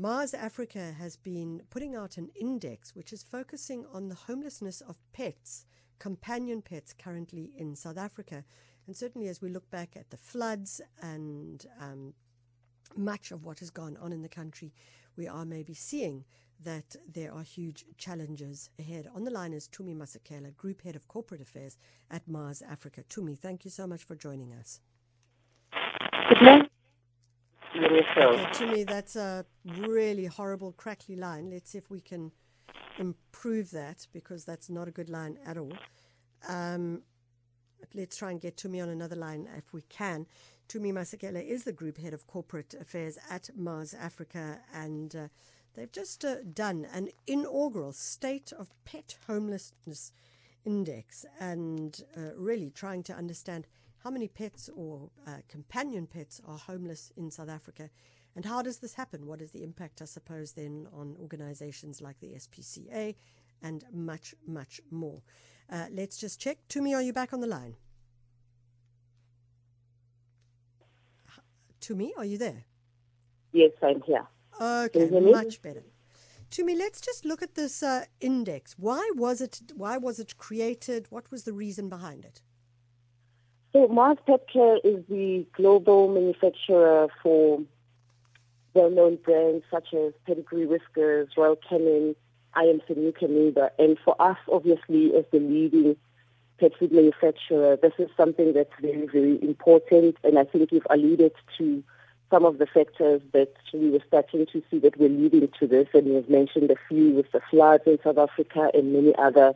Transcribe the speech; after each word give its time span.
Mars 0.00 0.32
Africa 0.32 0.94
has 0.98 1.16
been 1.16 1.60
putting 1.68 1.94
out 1.94 2.16
an 2.16 2.30
index 2.34 2.96
which 2.96 3.12
is 3.12 3.22
focusing 3.22 3.84
on 3.92 4.08
the 4.08 4.14
homelessness 4.14 4.80
of 4.80 4.96
pets, 5.12 5.66
companion 5.98 6.62
pets 6.62 6.94
currently 6.94 7.52
in 7.58 7.76
South 7.76 7.98
Africa. 7.98 8.42
And 8.86 8.96
certainly 8.96 9.28
as 9.28 9.42
we 9.42 9.50
look 9.50 9.70
back 9.70 9.96
at 9.96 10.08
the 10.08 10.16
floods 10.16 10.80
and 11.02 11.66
um, 11.78 12.14
much 12.96 13.30
of 13.30 13.44
what 13.44 13.58
has 13.58 13.68
gone 13.68 13.98
on 14.00 14.10
in 14.10 14.22
the 14.22 14.28
country, 14.30 14.72
we 15.18 15.28
are 15.28 15.44
maybe 15.44 15.74
seeing 15.74 16.24
that 16.64 16.96
there 17.06 17.34
are 17.34 17.42
huge 17.42 17.84
challenges 17.98 18.70
ahead. 18.78 19.06
On 19.14 19.24
the 19.24 19.30
line 19.30 19.52
is 19.52 19.68
Tumi 19.68 19.94
Masekela, 19.94 20.56
Group 20.56 20.80
Head 20.80 20.96
of 20.96 21.08
Corporate 21.08 21.42
Affairs 21.42 21.76
at 22.10 22.26
Mars 22.26 22.62
Africa. 22.66 23.02
Tumi, 23.10 23.38
thank 23.38 23.66
you 23.66 23.70
so 23.70 23.86
much 23.86 24.04
for 24.04 24.16
joining 24.16 24.54
us. 24.54 24.80
Good 26.30 26.40
morning. 26.40 26.70
Okay, 27.74 28.66
me, 28.66 28.84
that's 28.84 29.16
a 29.16 29.44
really 29.64 30.26
horrible, 30.26 30.72
crackly 30.72 31.16
line. 31.16 31.50
Let's 31.50 31.70
see 31.70 31.78
if 31.78 31.90
we 31.90 32.00
can 32.00 32.32
improve 32.98 33.70
that 33.70 34.06
because 34.12 34.44
that's 34.44 34.68
not 34.68 34.88
a 34.88 34.90
good 34.90 35.08
line 35.08 35.38
at 35.46 35.56
all. 35.56 35.72
Um, 36.48 37.02
let's 37.94 38.16
try 38.16 38.30
and 38.30 38.40
get 38.40 38.56
Tumi 38.56 38.82
on 38.82 38.88
another 38.88 39.16
line 39.16 39.48
if 39.56 39.72
we 39.72 39.82
can. 39.82 40.26
Tumi 40.68 40.92
Masekela 40.92 41.44
is 41.44 41.64
the 41.64 41.72
Group 41.72 41.98
Head 41.98 42.14
of 42.14 42.26
Corporate 42.26 42.74
Affairs 42.80 43.18
at 43.28 43.50
Mars 43.56 43.94
Africa 43.94 44.58
and 44.72 45.14
uh, 45.16 45.28
They've 45.74 45.90
just 45.90 46.24
uh, 46.24 46.36
done 46.52 46.86
an 46.92 47.10
inaugural 47.26 47.92
State 47.92 48.52
of 48.52 48.70
Pet 48.84 49.16
Homelessness 49.26 50.12
Index 50.64 51.24
and 51.38 52.02
uh, 52.16 52.34
really 52.36 52.70
trying 52.70 53.02
to 53.04 53.14
understand 53.14 53.66
how 54.02 54.10
many 54.10 54.28
pets 54.28 54.70
or 54.74 55.10
uh, 55.26 55.38
companion 55.48 56.06
pets 56.06 56.40
are 56.46 56.58
homeless 56.58 57.12
in 57.16 57.30
South 57.30 57.48
Africa 57.48 57.90
and 58.36 58.44
how 58.44 58.62
does 58.62 58.78
this 58.78 58.94
happen? 58.94 59.26
What 59.26 59.40
is 59.40 59.50
the 59.50 59.62
impact, 59.62 60.00
I 60.00 60.04
suppose, 60.04 60.52
then 60.52 60.86
on 60.92 61.16
organizations 61.20 62.00
like 62.00 62.20
the 62.20 62.28
SPCA 62.28 63.14
and 63.62 63.84
much, 63.92 64.34
much 64.46 64.80
more? 64.90 65.22
Uh, 65.70 65.86
let's 65.92 66.16
just 66.16 66.40
check. 66.40 66.58
Tumi, 66.68 66.94
are 66.94 67.02
you 67.02 67.12
back 67.12 67.32
on 67.32 67.40
the 67.40 67.46
line? 67.46 67.76
Tumi, 71.80 72.10
are 72.16 72.24
you 72.24 72.38
there? 72.38 72.64
Yes, 73.52 73.72
I'm 73.82 74.02
here. 74.02 74.26
Okay, 74.60 75.08
much 75.10 75.60
better. 75.62 75.82
Tumi, 76.50 76.76
let's 76.76 77.00
just 77.00 77.24
look 77.24 77.42
at 77.42 77.54
this 77.54 77.82
uh, 77.82 78.04
index. 78.20 78.76
Why 78.78 79.10
was 79.14 79.40
it? 79.40 79.60
Why 79.74 79.96
was 79.96 80.18
it 80.18 80.36
created? 80.36 81.06
What 81.10 81.30
was 81.30 81.44
the 81.44 81.52
reason 81.52 81.88
behind 81.88 82.24
it? 82.24 82.42
So 83.72 83.86
Mars 83.86 84.18
Pet 84.26 84.46
Care 84.52 84.78
is 84.82 85.04
the 85.08 85.46
global 85.52 86.08
manufacturer 86.08 87.08
for 87.22 87.60
well-known 88.74 89.16
brands 89.16 89.64
such 89.70 89.94
as 89.94 90.12
Pedigree 90.26 90.66
Whiskers, 90.66 91.28
Royal 91.36 91.56
Canin, 91.56 92.16
Iams 92.56 92.82
and 92.88 92.98
Eukanuba. 92.98 93.70
And 93.78 93.96
for 94.04 94.20
us, 94.20 94.38
obviously, 94.50 95.14
as 95.14 95.24
the 95.30 95.38
leading 95.38 95.96
pet 96.58 96.72
food 96.78 96.90
manufacturer, 96.90 97.76
this 97.76 97.92
is 97.98 98.08
something 98.16 98.52
that's 98.54 98.72
very, 98.80 99.06
very 99.06 99.40
important. 99.42 100.16
And 100.24 100.38
I 100.38 100.44
think 100.44 100.72
you've 100.72 100.86
alluded 100.90 101.32
to 101.58 101.84
some 102.30 102.44
of 102.44 102.58
the 102.58 102.66
factors 102.66 103.20
that 103.32 103.52
we 103.72 103.90
were 103.90 104.02
starting 104.06 104.46
to 104.52 104.62
see 104.70 104.78
that 104.80 104.98
were 104.98 105.08
leading 105.08 105.48
to 105.58 105.66
this, 105.66 105.88
and 105.94 106.06
you've 106.06 106.30
mentioned 106.30 106.70
a 106.70 106.76
few 106.88 107.10
with 107.10 107.30
the 107.32 107.40
floods 107.50 107.84
in 107.86 107.98
South 108.02 108.18
Africa 108.18 108.70
and 108.74 108.92
many 108.92 109.14
other, 109.16 109.54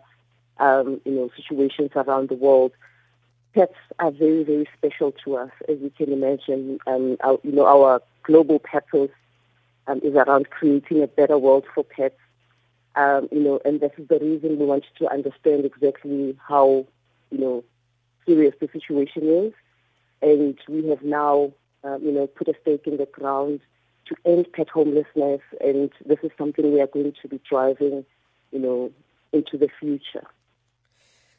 um, 0.58 1.00
you 1.04 1.12
know, 1.12 1.30
situations 1.36 1.90
around 1.94 2.28
the 2.28 2.34
world. 2.34 2.72
Pets 3.55 3.74
are 3.98 4.10
very, 4.10 4.42
very 4.42 4.69
special 4.77 5.12
to 5.24 5.36
us, 5.36 5.50
as 5.69 5.78
you 5.80 5.91
can 5.97 6.12
imagine. 6.12 6.78
Um, 6.86 7.16
our, 7.22 7.38
you 7.42 7.52
know, 7.52 7.66
our 7.66 8.02
global 8.24 8.58
purpose 8.58 9.12
um, 9.86 10.00
is 10.02 10.14
around 10.14 10.50
creating 10.50 11.02
a 11.02 11.06
better 11.06 11.38
world 11.38 11.64
for 11.75 11.84
pets. 11.84 12.19
Um, 12.97 13.28
you 13.32 13.41
know, 13.41 13.60
and 13.64 13.80
this 13.80 13.92
is 13.98 14.08
the 14.08 14.19
reason 14.19 14.58
we 14.58 14.66
wanted 14.66 14.91
to 14.98 15.10
understand 15.10 15.64
exactly 15.64 16.36
how, 16.47 16.86
you 17.30 17.38
know, 17.38 17.64
serious 18.26 18.54
the 18.60 18.69
situation 18.72 19.28
is. 19.28 19.53
And 20.22 20.59
we 20.69 20.88
have 20.88 21.03
now 21.03 21.53
um, 21.84 22.03
you 22.03 22.12
know, 22.12 22.26
put 22.26 22.48
a 22.48 22.54
stake 22.62 22.86
in 22.86 22.97
the 22.97 23.06
ground 23.06 23.60
to 24.06 24.16
end 24.25 24.47
pet 24.53 24.69
homelessness, 24.69 25.41
and 25.60 25.91
this 26.04 26.19
is 26.22 26.31
something 26.36 26.72
we 26.72 26.81
are 26.81 26.86
going 26.86 27.12
to 27.21 27.28
be 27.28 27.41
driving, 27.48 28.04
you 28.50 28.59
know, 28.59 28.91
into 29.32 29.56
the 29.56 29.69
future. 29.81 30.26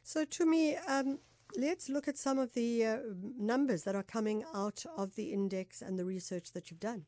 So, 0.03 0.25
Tumi, 0.25 0.77
um, 0.87 1.19
let's 1.55 1.89
look 1.89 2.07
at 2.07 2.17
some 2.17 2.37
of 2.37 2.53
the 2.53 2.85
uh, 2.85 2.97
numbers 3.37 3.83
that 3.83 3.95
are 3.95 4.03
coming 4.03 4.43
out 4.53 4.85
of 4.97 5.15
the 5.15 5.31
index 5.33 5.81
and 5.81 5.97
the 5.97 6.05
research 6.05 6.51
that 6.53 6.69
you've 6.69 6.79
done. 6.79 7.05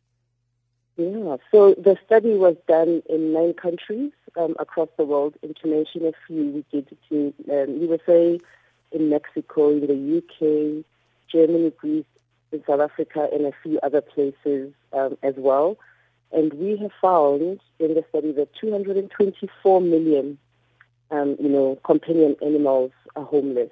Yeah, 0.98 1.38
so 1.52 1.76
the 1.76 1.96
study 2.06 2.34
was 2.36 2.56
done 2.68 3.04
in 3.08 3.32
nine 3.32 3.54
countries 3.54 4.12
um, 4.36 4.56
across 4.60 4.90
the 4.98 5.06
world. 5.06 5.36
A 5.44 5.54
few, 6.28 6.52
we 6.52 6.66
did 6.72 6.88
it 6.92 6.98
in 7.12 7.34
um, 7.52 7.82
USA, 7.82 8.40
in 8.92 9.10
Mexico, 9.10 9.70
in 9.70 9.82
the 9.82 10.18
UK, 10.18 10.84
Germany, 11.32 11.72
Greece, 11.78 12.06
in 12.52 12.64
South 12.66 12.80
Africa 12.80 13.28
and 13.32 13.46
a 13.46 13.52
few 13.62 13.80
other 13.84 14.02
places 14.02 14.74
um, 14.94 15.18
as 15.22 15.34
well. 15.38 15.78
And 16.32 16.54
we 16.54 16.78
have 16.78 16.92
found 17.02 17.60
in 17.80 17.94
the 17.94 18.04
study 18.10 18.32
that 18.34 18.50
224 18.60 19.82
million, 19.82 20.38
um, 21.12 21.38
you 21.40 21.50
know, 21.50 21.78
companion 21.86 22.36
animals 22.42 22.92
are 23.16 23.24
homeless. 23.24 23.72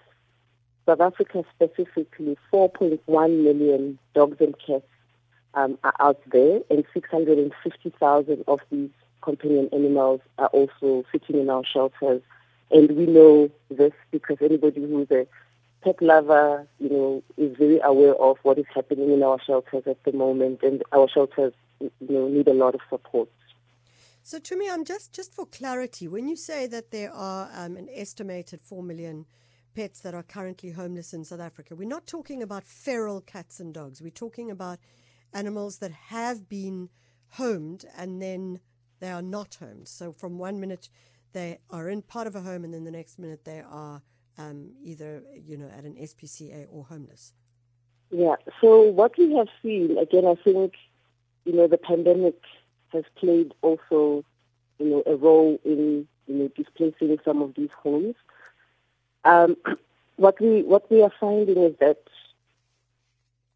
South 0.85 1.01
Africa 1.01 1.43
specifically, 1.55 2.37
4.1 2.53 2.99
million 3.43 3.97
dogs 4.13 4.37
and 4.39 4.55
cats 4.65 4.85
um, 5.55 5.77
are 5.83 5.95
out 5.99 6.21
there, 6.31 6.59
and 6.69 6.83
650,000 6.93 8.43
of 8.47 8.59
these 8.71 8.89
companion 9.21 9.69
animals 9.73 10.21
are 10.37 10.47
also 10.47 11.03
sitting 11.11 11.39
in 11.39 11.49
our 11.49 11.63
shelters. 11.65 12.21
And 12.71 12.91
we 12.91 13.05
know 13.05 13.49
this 13.69 13.93
because 14.11 14.37
anybody 14.41 14.81
who's 14.81 15.09
a 15.11 15.27
pet 15.83 16.01
lover, 16.01 16.67
you 16.79 16.89
know, 16.89 17.23
is 17.37 17.55
very 17.57 17.79
aware 17.83 18.15
of 18.15 18.37
what 18.43 18.57
is 18.59 18.65
happening 18.73 19.11
in 19.11 19.23
our 19.23 19.39
shelters 19.41 19.83
at 19.87 20.03
the 20.03 20.11
moment, 20.11 20.61
and 20.61 20.83
our 20.91 21.07
shelters, 21.09 21.53
you 21.79 21.91
know, 22.09 22.27
need 22.27 22.47
a 22.47 22.53
lot 22.53 22.75
of 22.75 22.81
support. 22.89 23.29
So, 24.23 24.39
Tumi, 24.39 24.71
I'm 24.71 24.85
just 24.85 25.13
just 25.13 25.33
for 25.33 25.45
clarity, 25.45 26.07
when 26.07 26.27
you 26.27 26.35
say 26.35 26.65
that 26.67 26.91
there 26.91 27.13
are 27.13 27.49
um, 27.53 27.77
an 27.77 27.87
estimated 27.93 28.59
four 28.61 28.81
million 28.81 29.25
pets 29.75 29.99
that 29.99 30.13
are 30.13 30.23
currently 30.23 30.71
homeless 30.71 31.13
in 31.13 31.23
South 31.23 31.39
Africa, 31.39 31.75
we're 31.75 31.87
not 31.87 32.07
talking 32.07 32.41
about 32.41 32.63
feral 32.63 33.21
cats 33.21 33.59
and 33.59 33.73
dogs. 33.73 34.01
We're 34.01 34.09
talking 34.09 34.49
about 34.49 34.79
animals 35.33 35.79
that 35.79 35.91
have 35.91 36.47
been 36.47 36.89
homed 37.29 37.85
and 37.97 38.21
then 38.21 38.61
they 38.99 39.11
are 39.11 39.21
not 39.21 39.55
homed. 39.55 39.87
So, 39.87 40.13
from 40.13 40.37
one 40.37 40.59
minute 40.59 40.89
they 41.33 41.59
are 41.69 41.89
in 41.89 42.01
part 42.01 42.27
of 42.27 42.35
a 42.35 42.41
home, 42.41 42.63
and 42.63 42.73
then 42.73 42.85
the 42.85 42.91
next 42.91 43.19
minute 43.19 43.43
they 43.43 43.61
are 43.69 44.01
um, 44.37 44.71
either 44.83 45.21
you 45.45 45.57
know 45.57 45.69
at 45.77 45.83
an 45.83 45.95
SPCA 45.95 46.67
or 46.71 46.85
homeless? 46.85 47.33
Yeah. 48.09 48.35
So 48.61 48.81
what 48.81 49.17
we 49.17 49.33
have 49.35 49.47
seen 49.61 49.97
again, 49.97 50.25
I 50.25 50.35
think 50.41 50.73
you 51.43 51.53
know 51.53 51.67
the 51.67 51.77
pandemic 51.77 52.35
has 52.89 53.03
played 53.15 53.53
also 53.61 54.23
you 54.79 54.89
know 54.89 55.03
a 55.05 55.15
role 55.15 55.59
in 55.65 56.07
you 56.27 56.35
know 56.35 56.49
displacing 56.55 57.17
some 57.25 57.41
of 57.41 57.53
these 57.55 57.69
homes. 57.83 58.15
Um, 59.25 59.57
what 60.17 60.39
we 60.39 60.63
what 60.63 60.89
we 60.89 61.01
are 61.01 61.11
finding 61.19 61.57
is 61.57 61.75
that 61.79 61.97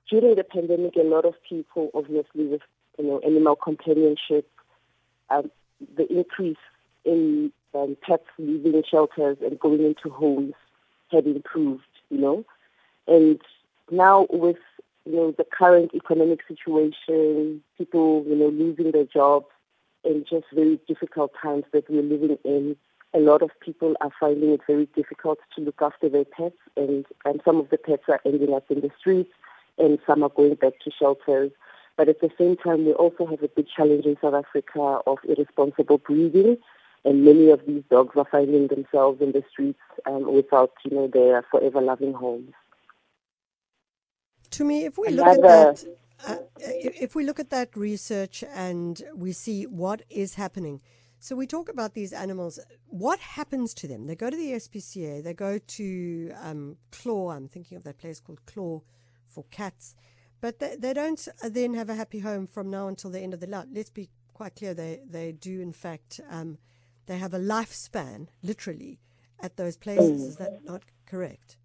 during 0.09 0.35
the 0.35 0.44
pandemic, 0.44 0.96
a 0.96 1.03
lot 1.03 1.25
of 1.25 1.35
people, 1.47 1.91
obviously 1.94 2.47
with 2.47 2.62
you 2.97 3.06
know 3.06 3.19
animal 3.19 3.56
companionship, 3.56 4.50
um, 5.29 5.50
the 5.96 6.12
increase 6.12 6.58
in 7.06 7.52
um, 7.74 7.96
pets 8.02 8.25
leaving 8.38 8.84
shelters 8.90 9.38
and 9.41 9.59
going 9.59 9.84
into 9.84 10.09
homes 10.09 10.56
had 11.12 11.25
improved, 11.25 11.84
you 12.09 12.18
know. 12.18 12.46
And 13.08 13.40
now 13.91 14.28
with, 14.29 14.58
you 15.06 15.16
know, 15.16 15.31
the 15.31 15.46
current 15.46 15.91
economic 15.94 16.40
situation, 16.47 17.62
people, 17.78 18.24
you 18.28 18.35
know, 18.35 18.50
losing 18.50 18.91
their 18.91 19.06
jobs 19.06 19.47
and 20.03 20.25
just 20.29 20.46
very 20.53 20.79
difficult 20.88 21.32
times 21.41 21.66
that 21.73 21.90
we're 21.90 22.03
living 22.03 22.38
in, 22.43 22.76
a 23.14 23.20
lot 23.20 23.41
of 23.41 23.50
people 23.59 23.96
are 24.02 24.11
finding 24.20 24.52
it 24.52 24.61
very 24.67 24.88
difficult 24.96 25.40
to 25.56 25.61
look 25.61 25.82
after 25.82 26.09
their 26.09 26.26
pets 26.26 26.58
and, 26.78 27.06
and 27.26 27.41
some 27.44 27.58
of 27.58 27.70
the 27.70 27.78
pets 27.78 28.03
are 28.08 28.22
ending 28.26 28.53
up 28.53 28.70
in 28.70 28.82
the 28.82 28.91
streets 29.00 29.32
and 29.78 30.00
some 30.06 30.23
are 30.23 30.29
going 30.29 30.56
back 30.56 30.73
to 30.84 30.91
shelters. 30.91 31.52
But 31.97 32.08
at 32.08 32.22
the 32.22 32.29
same 32.38 32.56
time, 32.56 32.85
we 32.85 32.94
also 32.94 33.26
have 33.26 33.44
a 33.44 33.47
big 33.47 33.67
challenge 33.76 34.06
in 34.06 34.16
South 34.22 34.34
Africa 34.34 35.00
of 35.06 35.17
irresponsible 35.28 35.97
breeding 35.97 36.58
and 37.06 37.23
many 37.23 37.50
of 37.50 37.66
these 37.66 37.84
dogs 37.90 38.16
are 38.16 38.28
finding 38.29 38.67
themselves 38.67 39.22
in 39.22 39.32
the 39.32 39.44
streets 39.50 39.79
um, 40.05 40.32
without, 40.34 40.72
you 40.84 40.96
know, 40.96 41.08
their 41.08 41.44
forever 41.50 41.82
loving 41.82 42.14
homes. 42.14 42.52
Tumi, 44.52 44.85
if 44.85 44.97
we 44.97 45.08
Another, 45.08 45.32
look 45.32 45.46
at 45.46 45.78
that, 45.78 45.85
uh, 46.28 46.35
if 46.58 47.16
we 47.16 47.23
look 47.23 47.40
at 47.40 47.50
that 47.52 47.76
research 47.78 48.44
and 48.53 49.02
we 49.16 49.32
see 49.32 49.66
what 49.66 50.02
is 50.09 50.35
happening, 50.35 50.82
so 51.19 51.35
we 51.35 51.45
talk 51.45 51.67
about 51.67 51.93
these 51.93 52.13
animals. 52.13 52.59
What 52.87 53.19
happens 53.19 53.73
to 53.75 53.87
them? 53.87 54.07
They 54.07 54.16
go 54.16 54.29
to 54.29 54.37
the 54.37 54.53
SPCA. 54.53 55.21
They 55.21 55.33
go 55.33 55.57
to 55.57 56.31
um, 56.41 56.77
Claw. 56.91 57.31
I'm 57.31 57.49
thinking 57.49 57.77
of 57.77 57.83
that 57.83 57.97
place 57.97 58.21
called 58.21 58.45
Claw 58.45 58.81
for 59.27 59.43
cats, 59.51 59.95
but 60.39 60.59
they, 60.59 60.77
they 60.77 60.93
don't 60.93 61.27
then 61.43 61.73
have 61.73 61.89
a 61.89 61.95
happy 61.95 62.19
home 62.19 62.47
from 62.47 62.69
now 62.69 62.87
until 62.87 63.09
the 63.11 63.19
end 63.19 63.33
of 63.33 63.41
the 63.41 63.47
life. 63.47 63.66
Let's 63.71 63.89
be 63.89 64.09
quite 64.33 64.55
clear. 64.55 64.73
They 64.73 65.01
they 65.07 65.33
do 65.33 65.59
in 65.59 65.73
fact 65.73 66.21
um, 66.29 66.57
they 67.07 67.17
have 67.17 67.33
a 67.33 67.39
lifespan 67.39 68.27
literally 68.41 68.99
at 69.41 69.57
those 69.57 69.75
places. 69.75 70.21
Mm. 70.21 70.27
Is 70.27 70.35
that 70.37 70.63
not 70.63 70.83
correct? 71.05 71.57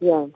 Yeah. 0.00 0.26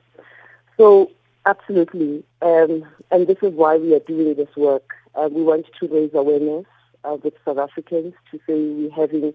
So 0.77 1.11
absolutely, 1.45 2.23
um, 2.41 2.85
and 3.11 3.27
this 3.27 3.39
is 3.43 3.53
why 3.53 3.77
we 3.77 3.95
are 3.95 4.01
doing 4.01 4.37
this 4.37 4.55
work. 4.57 4.91
Uh, 5.17 5.29
we 5.29 5.43
want 5.43 5.67
to 5.81 5.89
raise 5.89 6.11
awareness 6.15 6.67
uh, 7.09 7.17
with 7.23 7.35
South 7.45 7.59
Africans 7.59 8.15
to 8.31 8.39
say 8.47 8.55
we're 8.55 8.91
having, 8.91 9.33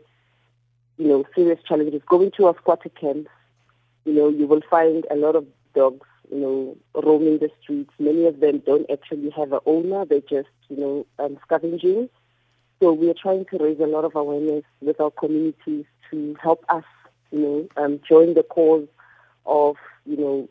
you 0.97 1.07
know, 1.07 1.25
serious 1.35 1.59
challenges. 1.67 2.01
Going 2.07 2.31
to 2.37 2.47
our 2.47 2.55
squatter 2.57 2.89
camps, 2.89 3.29
you 4.05 4.13
know, 4.13 4.29
you 4.29 4.47
will 4.47 4.61
find 4.69 5.05
a 5.09 5.15
lot 5.15 5.35
of 5.35 5.45
dogs, 5.75 6.07
you 6.31 6.39
know, 6.39 6.77
roaming 7.01 7.39
the 7.39 7.49
streets. 7.61 7.91
Many 7.99 8.25
of 8.25 8.39
them 8.39 8.59
don't 8.65 8.89
actually 8.91 9.29
have 9.31 9.53
an 9.53 9.59
owner; 9.65 10.05
they're 10.05 10.21
just, 10.21 10.49
you 10.69 10.77
know, 10.77 11.05
um, 11.19 11.37
scavenging. 11.45 12.09
So 12.79 12.91
we 12.91 13.09
are 13.09 13.15
trying 13.15 13.45
to 13.45 13.57
raise 13.57 13.79
a 13.79 13.85
lot 13.87 14.03
of 14.03 14.15
awareness 14.15 14.65
with 14.81 14.99
our 14.99 15.11
communities 15.11 15.85
to 16.11 16.35
help 16.41 16.65
us, 16.69 16.83
you 17.31 17.39
know, 17.39 17.67
um, 17.77 17.99
join 18.07 18.33
the 18.33 18.43
cause 18.43 18.87
of, 19.45 19.77
you 20.05 20.17
know, 20.17 20.49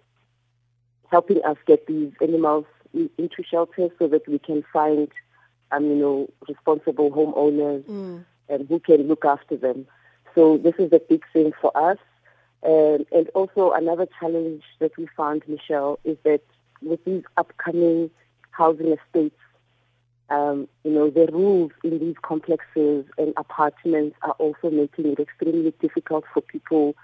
helping 1.10 1.42
us 1.44 1.58
get 1.66 1.86
these 1.86 2.10
animals 2.22 2.64
into 2.94 3.42
shelters 3.48 3.90
so 3.98 4.08
that 4.08 4.26
we 4.28 4.38
can 4.38 4.64
find, 4.72 5.08
um, 5.72 5.84
you 5.86 5.96
know, 5.96 6.28
responsible 6.48 7.10
homeowners 7.10 7.82
mm. 7.84 8.24
and 8.48 8.68
who 8.68 8.78
can 8.78 9.08
look 9.08 9.24
after 9.24 9.56
them. 9.56 9.86
So 10.34 10.58
this 10.58 10.74
is 10.78 10.92
a 10.92 11.00
big 11.00 11.24
thing 11.32 11.52
for 11.60 11.76
us. 11.76 11.98
Um, 12.64 13.04
and 13.10 13.28
also 13.34 13.72
another 13.72 14.06
challenge 14.20 14.62
that 14.78 14.96
we 14.96 15.08
found, 15.16 15.42
Michelle, 15.48 15.98
is 16.04 16.16
that 16.24 16.42
with 16.80 17.04
these 17.04 17.22
upcoming 17.36 18.10
housing 18.50 18.92
estates, 18.92 19.36
um, 20.30 20.68
you 20.84 20.92
know, 20.92 21.10
the 21.10 21.28
rules 21.32 21.72
in 21.84 21.98
these 21.98 22.14
complexes 22.22 23.04
and 23.18 23.34
apartments 23.36 24.16
are 24.22 24.32
also 24.38 24.70
making 24.70 25.06
it 25.06 25.18
extremely 25.18 25.74
difficult 25.80 26.24
for 26.32 26.40
people 26.40 26.94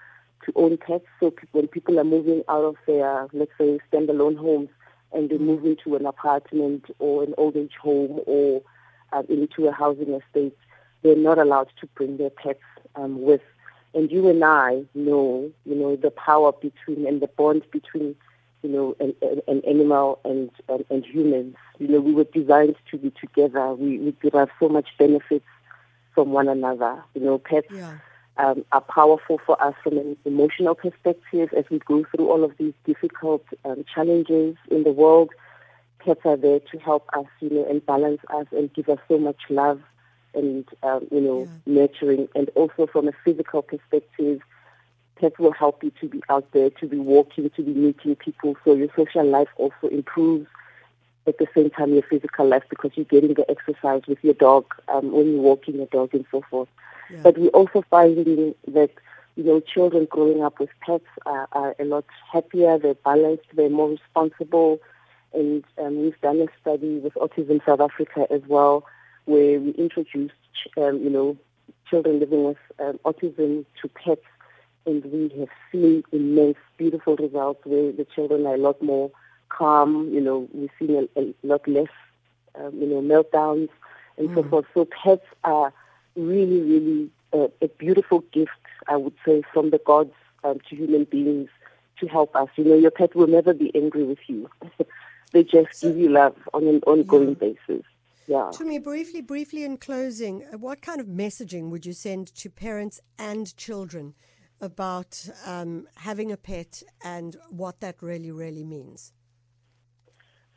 to 0.45 0.53
own 0.55 0.77
pets. 0.77 1.05
So 1.19 1.33
when 1.51 1.67
people 1.67 1.99
are 1.99 2.05
moving 2.05 2.43
out 2.47 2.63
of 2.63 2.75
their, 2.87 3.27
let's 3.33 3.51
say, 3.57 3.79
standalone 3.91 4.37
homes 4.37 4.69
and 5.11 5.29
they 5.29 5.37
move 5.37 5.65
into 5.65 5.95
an 5.95 6.05
apartment 6.05 6.85
or 6.99 7.23
an 7.23 7.33
old 7.37 7.55
age 7.55 7.75
home 7.81 8.19
or 8.25 8.61
uh, 9.11 9.23
into 9.29 9.67
a 9.67 9.71
housing 9.71 10.13
estate, 10.13 10.57
they're 11.01 11.15
not 11.15 11.39
allowed 11.39 11.69
to 11.79 11.87
bring 11.87 12.17
their 12.17 12.29
pets 12.29 12.59
um, 12.95 13.21
with. 13.21 13.41
And 13.93 14.11
you 14.11 14.29
and 14.29 14.43
I 14.43 14.83
know, 14.93 15.51
you 15.65 15.75
know, 15.75 15.95
the 15.95 16.11
power 16.11 16.51
between 16.51 17.07
and 17.07 17.21
the 17.21 17.27
bond 17.27 17.63
between, 17.71 18.15
you 18.61 18.69
know, 18.69 18.95
an, 18.99 19.15
an 19.47 19.61
animal 19.67 20.19
and, 20.23 20.51
and, 20.67 20.85
and 20.89 21.05
humans. 21.05 21.55
You 21.79 21.87
know, 21.87 21.99
we 21.99 22.13
were 22.13 22.25
designed 22.25 22.75
to 22.91 22.97
be 22.97 23.11
together. 23.11 23.73
We, 23.73 23.97
we 23.97 24.15
derive 24.21 24.49
so 24.59 24.69
much 24.69 24.89
benefits 24.99 25.45
from 26.13 26.31
one 26.31 26.47
another. 26.47 27.03
You 27.15 27.21
know, 27.21 27.37
pets 27.39 27.67
yeah 27.73 27.97
um, 28.39 28.63
are 28.71 28.81
powerful 28.81 29.39
for 29.45 29.61
us 29.61 29.75
from 29.83 29.97
an 29.97 30.17
emotional 30.25 30.73
perspective 30.73 31.49
as 31.55 31.65
we 31.69 31.79
go 31.79 32.05
through 32.05 32.29
all 32.29 32.43
of 32.43 32.53
these 32.57 32.73
difficult 32.85 33.43
um, 33.65 33.83
challenges 33.93 34.55
in 34.71 34.83
the 34.83 34.91
world. 34.91 35.29
Pets 35.99 36.21
are 36.23 36.37
there 36.37 36.61
to 36.71 36.77
help 36.79 37.07
us, 37.13 37.25
you 37.41 37.49
know, 37.49 37.65
and 37.69 37.85
balance 37.85 38.21
us 38.33 38.47
and 38.51 38.73
give 38.73 38.87
us 38.87 38.99
so 39.09 39.17
much 39.17 39.41
love 39.49 39.81
and, 40.33 40.65
um, 40.83 41.05
you 41.11 41.19
know, 41.19 41.49
yeah. 41.65 41.73
nurturing. 41.81 42.29
And 42.33 42.49
also 42.55 42.87
from 42.87 43.09
a 43.09 43.11
physical 43.25 43.61
perspective, 43.61 44.41
pets 45.17 45.37
will 45.37 45.51
help 45.51 45.83
you 45.83 45.91
to 45.99 46.07
be 46.07 46.23
out 46.29 46.49
there, 46.53 46.69
to 46.69 46.87
be 46.87 46.97
walking, 46.97 47.49
to 47.49 47.61
be 47.61 47.73
meeting 47.73 48.15
people. 48.15 48.55
So 48.63 48.73
your 48.73 48.87
social 48.95 49.25
life 49.25 49.49
also 49.57 49.87
improves 49.91 50.47
at 51.27 51.37
the 51.37 51.47
same 51.53 51.69
time 51.69 51.93
your 51.93 52.03
physical 52.03 52.47
life 52.47 52.63
because 52.69 52.91
you're 52.95 53.05
getting 53.05 53.33
the 53.33 53.49
exercise 53.51 54.03
with 54.07 54.19
your 54.23 54.33
dog 54.35 54.65
um, 54.87 55.11
when 55.11 55.33
you're 55.33 55.41
walking 55.41 55.75
your 55.75 55.87
dog 55.87 56.13
and 56.13 56.25
so 56.31 56.41
forth. 56.49 56.69
Yeah. 57.09 57.19
But 57.23 57.37
we're 57.37 57.49
also 57.49 57.83
finding 57.89 58.55
that 58.67 58.91
you 59.35 59.43
know 59.43 59.59
children 59.59 60.07
growing 60.09 60.43
up 60.43 60.59
with 60.59 60.69
pets 60.81 61.05
are, 61.25 61.47
are 61.51 61.75
a 61.79 61.85
lot 61.85 62.05
happier. 62.31 62.77
They're 62.77 62.93
balanced. 62.93 63.45
They're 63.53 63.69
more 63.69 63.89
responsible. 63.89 64.79
And 65.33 65.63
um, 65.77 66.01
we've 66.01 66.19
done 66.21 66.41
a 66.41 66.47
study 66.59 66.97
with 66.97 67.13
Autism 67.13 67.63
South 67.65 67.79
Africa 67.79 68.25
as 68.31 68.41
well, 68.47 68.85
where 69.25 69.59
we 69.59 69.71
introduced 69.71 70.33
um, 70.77 70.97
you 71.03 71.09
know 71.09 71.37
children 71.89 72.19
living 72.19 72.43
with 72.43 72.57
um, 72.79 72.99
autism 73.05 73.65
to 73.81 73.87
pets, 73.89 74.25
and 74.85 75.03
we 75.05 75.29
have 75.39 75.49
seen 75.71 76.03
immense, 76.11 76.57
beautiful 76.77 77.15
results 77.15 77.61
where 77.65 77.91
the 77.91 78.05
children 78.15 78.45
are 78.45 78.55
a 78.55 78.57
lot 78.57 78.81
more 78.81 79.11
calm. 79.49 80.09
You 80.13 80.21
know, 80.21 80.47
we've 80.53 80.69
seen 80.79 81.07
a, 81.15 81.19
a 81.19 81.33
lot 81.43 81.67
less, 81.67 81.89
um, 82.55 82.79
you 82.79 82.87
know, 82.87 83.01
meltdowns 83.01 83.69
and 84.17 84.29
mm. 84.29 84.35
so 84.35 84.43
forth. 84.49 84.65
So 84.73 84.85
pets 84.85 85.25
are 85.43 85.73
really, 86.19 86.61
really 86.61 87.09
uh, 87.33 87.47
a 87.61 87.67
beautiful 87.67 88.21
gift, 88.31 88.51
I 88.87 88.97
would 88.97 89.15
say, 89.25 89.43
from 89.53 89.69
the 89.69 89.79
gods 89.79 90.13
um, 90.43 90.59
to 90.69 90.75
human 90.75 91.05
beings 91.05 91.49
to 91.99 92.07
help 92.07 92.35
us. 92.35 92.49
You 92.55 92.65
know, 92.65 92.75
your 92.75 92.91
pet 92.91 93.15
will 93.15 93.27
never 93.27 93.53
be 93.53 93.71
angry 93.75 94.03
with 94.03 94.19
you. 94.27 94.49
they 95.31 95.43
just 95.43 95.75
so, 95.75 95.89
give 95.89 95.97
you 95.97 96.09
love 96.09 96.35
on 96.53 96.67
an 96.67 96.81
ongoing 96.85 97.29
yeah. 97.29 97.53
basis. 97.67 97.85
Yeah. 98.27 98.51
To 98.53 98.63
me, 98.63 98.77
briefly, 98.77 99.21
briefly 99.21 99.63
in 99.63 99.77
closing, 99.77 100.43
uh, 100.53 100.57
what 100.57 100.81
kind 100.81 101.01
of 101.01 101.07
messaging 101.07 101.69
would 101.71 101.85
you 101.85 101.93
send 101.93 102.27
to 102.35 102.49
parents 102.49 103.01
and 103.17 103.55
children 103.57 104.13
about 104.61 105.27
um, 105.45 105.87
having 105.95 106.31
a 106.31 106.37
pet 106.37 106.83
and 107.03 107.35
what 107.49 107.79
that 107.79 108.01
really, 108.01 108.31
really 108.31 108.63
means? 108.63 109.13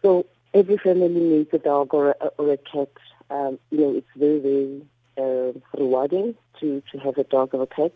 So 0.02 0.26
every 0.52 0.76
family 0.76 1.08
needs 1.08 1.50
a 1.52 1.58
dog 1.58 1.94
or 1.94 2.10
a, 2.10 2.26
or 2.36 2.52
a 2.52 2.58
cat. 2.58 2.90
Um, 3.30 3.58
you 3.70 3.78
know, 3.78 3.94
it's 3.94 4.08
very, 4.16 4.38
very 4.40 4.82
uh, 5.18 5.52
rewarding 5.78 6.34
to, 6.60 6.82
to 6.92 6.98
have 6.98 7.18
a 7.18 7.24
dog 7.24 7.54
or 7.54 7.62
a 7.62 7.66
pet. 7.66 7.92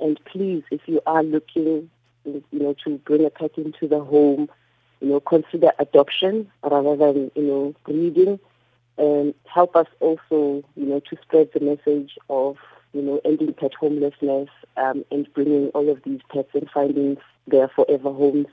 And 0.00 0.18
please, 0.24 0.62
if 0.70 0.80
you 0.86 1.00
are 1.06 1.22
looking, 1.22 1.90
you 2.24 2.42
know, 2.52 2.74
to 2.84 2.98
bring 2.98 3.24
a 3.24 3.30
pet 3.30 3.52
into 3.56 3.86
the 3.88 4.00
home, 4.00 4.48
you 5.00 5.08
know, 5.08 5.20
consider 5.20 5.72
adoption 5.78 6.50
rather 6.62 6.96
than, 6.96 7.30
you 7.34 7.42
know, 7.42 7.74
breeding. 7.84 8.38
And 8.96 9.34
help 9.46 9.74
us 9.76 9.86
also, 10.00 10.64
you 10.76 10.86
know, 10.86 11.00
to 11.00 11.16
spread 11.22 11.50
the 11.52 11.60
message 11.60 12.16
of, 12.30 12.56
you 12.92 13.02
know, 13.02 13.20
ending 13.24 13.52
pet 13.52 13.72
homelessness 13.74 14.48
um, 14.76 15.04
and 15.10 15.32
bringing 15.34 15.68
all 15.68 15.90
of 15.90 16.02
these 16.04 16.20
pets 16.32 16.50
and 16.54 16.70
finding 16.72 17.16
their 17.46 17.68
forever 17.68 18.12
homes 18.12 18.46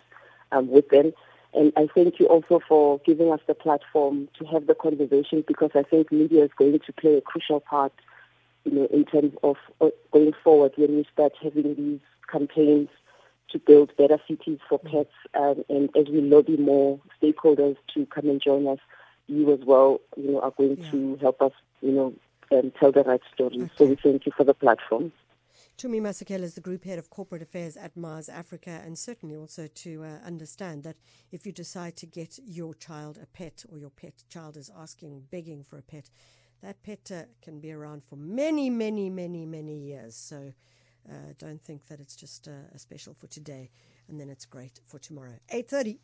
um, 0.52 0.68
with 0.70 0.90
them. 0.90 1.14
And 1.54 1.74
I 1.76 1.88
thank 1.94 2.20
you 2.20 2.28
also 2.28 2.62
for 2.68 3.00
giving 3.00 3.32
us 3.32 3.42
the 3.46 3.54
platform 3.54 4.30
to 4.40 4.46
have 4.46 4.68
the 4.68 4.76
conversation 4.76 5.44
because 5.46 5.72
I 5.76 5.84
think 5.84 6.12
media 6.12 6.46
is 6.46 6.52
going 6.58 6.80
to 6.80 6.94
play 6.94 7.18
a 7.18 7.22
crucial 7.22 7.60
part, 7.60 7.92
you 8.64 8.72
know, 8.72 8.86
in 8.86 9.06
terms 9.06 9.34
of 9.44 9.58
uh, 9.82 9.90
going 10.12 10.32
forward 10.44 10.74
when 10.78 10.96
we 10.96 11.06
start 11.12 11.34
having 11.42 11.76
these 11.76 12.00
campaigns 12.32 12.90
to 13.50 13.60
build 13.60 13.96
better 13.98 14.18
cities 14.28 14.60
for 14.70 14.80
pets. 14.80 15.12
Um, 15.34 15.64
and 15.70 15.90
as 15.98 16.08
we 16.08 16.22
lobby 16.22 16.56
more 16.56 17.00
stakeholders 17.22 17.76
to 17.94 18.06
come 18.06 18.30
and 18.30 18.42
join 18.42 18.68
us, 18.68 18.80
you 19.28 19.52
as 19.54 19.60
well, 19.66 20.00
you 20.16 20.32
know, 20.32 20.40
are 20.42 20.52
going 20.52 20.78
yeah. 20.78 20.92
to 20.92 21.18
help 21.22 21.42
us, 21.42 21.52
you 21.82 21.92
know, 21.92 22.14
um, 22.52 22.72
tell 22.80 22.92
the 22.92 23.04
right 23.04 23.22
story. 23.34 23.58
Okay. 23.62 23.72
So 23.78 23.86
we 23.86 23.96
thank 23.96 24.26
you 24.26 24.32
for 24.36 24.44
the 24.44 24.54
platform. 24.54 25.12
Tumi 25.82 26.00
Masekela 26.00 26.44
is 26.44 26.54
the 26.54 26.62
Group 26.62 26.84
Head 26.84 27.00
of 27.00 27.10
Corporate 27.10 27.42
Affairs 27.42 27.76
at 27.76 27.98
Mars 27.98 28.30
Africa, 28.30 28.84
and 28.86 28.96
certainly 28.96 29.36
also 29.36 29.66
to 29.66 30.04
uh, 30.04 30.24
understand 30.24 30.84
that 30.84 30.98
if 31.32 31.44
you 31.44 31.52
decide 31.52 31.96
to 31.96 32.06
get 32.06 32.38
your 32.46 32.76
child 32.76 33.18
a 33.20 33.26
pet 33.26 33.66
or 33.68 33.80
your 33.80 33.90
pet 33.90 34.24
child 34.30 34.58
is 34.58 34.70
asking, 34.78 35.24
begging 35.32 35.64
for 35.64 35.80
a 35.80 35.82
pet, 35.82 36.12
that 36.62 36.84
pet 36.84 37.12
uh, 37.12 37.24
can 37.42 37.60
be 37.60 37.72
around 37.72 38.04
for 38.04 38.16
many, 38.16 38.70
many, 38.70 39.10
many, 39.10 39.44
many 39.44 39.76
years. 39.76 40.16
So 40.16 40.54
uh, 41.10 41.34
don't 41.40 41.64
think 41.64 41.88
that 41.88 42.00
it's 42.00 42.16
just 42.16 42.48
uh, 42.48 42.76
a 42.76 42.78
special 42.78 43.16
for 43.16 43.26
today 43.26 43.72
and 44.08 44.20
then 44.20 44.30
it's 44.30 44.46
great 44.46 44.80
for 44.86 45.00
tomorrow. 45.00 45.40
8.30. 45.52 45.98